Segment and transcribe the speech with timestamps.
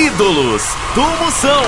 [0.00, 0.62] Ídolos
[0.94, 1.62] do Moção.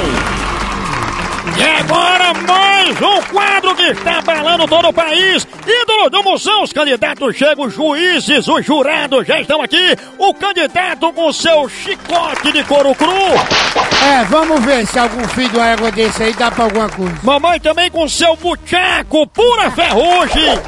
[1.55, 5.47] E agora mais um quadro que está abalando todo o país.
[5.67, 9.95] Ídolo do Moção, os candidatos chegam, os juízes, os jurados já estão aqui.
[10.17, 13.11] O candidato com seu chicote de couro cru.
[13.11, 17.15] É, vamos ver se algum filho de uma égua desse aí dá pra alguma coisa.
[17.23, 20.59] Mamãe também com seu buchaco, pura ferrugem.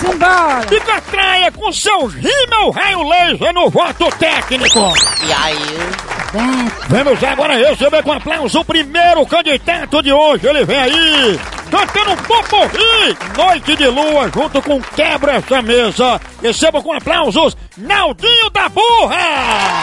[0.00, 0.66] Simbora!
[0.72, 4.92] E Catraia com seus rímel raio laser no voto técnico.
[5.24, 6.21] E aí?
[6.88, 10.46] Vamos agora receber com aplauso o primeiro candidato de hoje.
[10.46, 11.40] Ele vem aí,
[11.70, 16.20] cantando um poporri, Noite de Lua, junto com Quebra essa Mesa.
[16.42, 19.16] Receba com aplausos Naldinho da Burra!
[19.16, 19.82] É!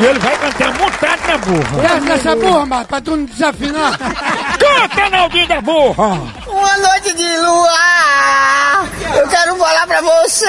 [0.00, 1.82] E ele vai cantar montado na burra.
[1.82, 3.98] Desce essa burra, mas pra tu não desafinar.
[3.98, 6.20] Canta, Naldinho da Burra!
[6.46, 10.46] Uma noite de lua, eu quero falar pra você,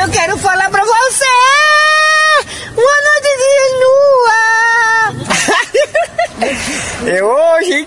[0.00, 1.24] eu quero falar pra você,
[2.72, 4.40] uma noite de lua.
[7.06, 7.30] eu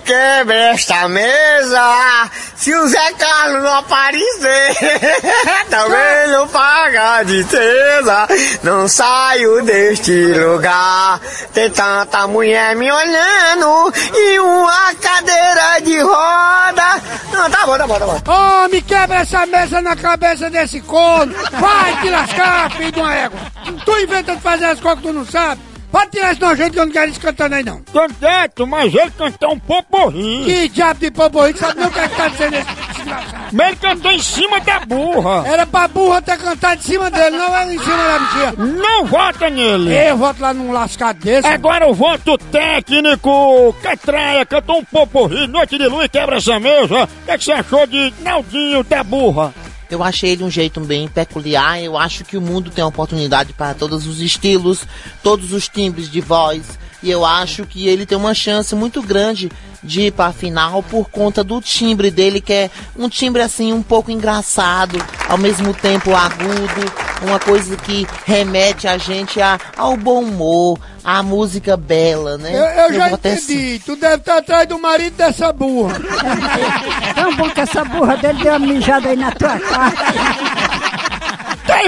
[0.05, 4.75] hoje quebro esta mesa, se o Zé Carlos não aparecer,
[5.69, 8.27] também não paga de tesa,
[8.63, 11.19] não saio deste lugar,
[11.53, 17.99] tem tanta mulher me olhando, e uma cadeira de roda, não, tá bom, tá bom,
[17.99, 18.65] tá bom.
[18.65, 21.33] Ô, me quebra essa mesa na cabeça desse corno.
[21.51, 23.39] Vai te lascar, filho de uma égua.
[23.83, 25.74] Tu inventa de fazer as coisas que tu não sabe.
[25.95, 27.79] Pode tirar esse nojento que eu não quero isso cantando aí, não.
[27.83, 30.43] Candidato, mas ele cantou um poporri.
[30.43, 33.45] Que diabo de poborri que sabe nem o que é que tá dizendo esse desgraçado.
[33.53, 35.47] Mas ele cantou em cima da burra.
[35.47, 38.53] Era pra burra ter cantado em cima dele, não era em cima da bichinha.
[38.57, 40.09] Não vota nele.
[40.09, 41.47] Eu voto lá num lascado desse.
[41.47, 43.73] Agora o voto técnico.
[43.81, 47.05] Catraia cantou um poporri, noite de lua e quebra essa mesa.
[47.05, 49.53] O que, é que você achou de Naldinho da Burra?
[49.89, 51.81] Eu achei ele um jeito bem peculiar.
[51.81, 54.85] Eu acho que o mundo tem oportunidade para todos os estilos,
[55.21, 56.77] todos os timbres de voz.
[57.03, 59.51] E eu acho que ele tem uma chance muito grande
[59.83, 63.71] de ir para a final por conta do timbre dele, que é um timbre assim
[63.71, 64.97] um pouco engraçado,
[65.29, 66.91] ao mesmo tempo agudo,
[67.21, 72.51] uma coisa que remete a gente a, ao bom humor, à música bela, né?
[72.51, 73.53] Eu, eu já é assim.
[73.53, 73.81] entendi.
[73.85, 75.99] Tu deve estar atrás do marido dessa burra.
[77.37, 80.34] Bom que essa burra dele deu uma mijada aí na tua cara.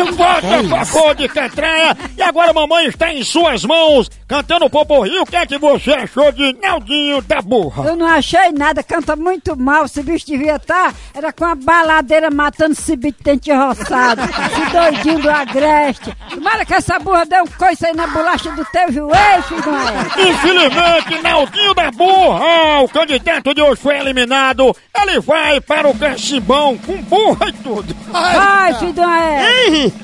[0.02, 1.98] Um voto a favor de Catraia.
[2.18, 5.18] E agora a mamãe está em suas mãos, cantando poporri.
[5.20, 7.86] O que é que você achou de Naldinho da Burra?
[7.86, 9.86] Eu não achei nada, canta muito mal.
[9.86, 14.22] Esse bicho devia estar, era com a baladeira matando esse bicho dente roçado.
[14.22, 16.14] Esse doidinho do agreste.
[16.30, 20.08] Tomara que essa burra dê um coice aí na bolacha do teu joelho, filho égua.
[20.18, 24.76] Infelizmente, Naldinho da Burra, o candidato de hoje foi eliminado.
[25.00, 27.96] Ele vai para o Cacimbão com burra e tudo.
[28.12, 29.28] Vai, filho de uma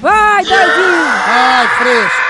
[0.02, 1.06] Vai, doidinho.
[1.28, 2.24] Ai, fresco.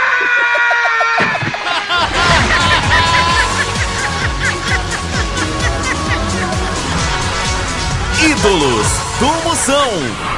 [8.26, 8.88] Ídolos
[9.20, 10.33] do Moção.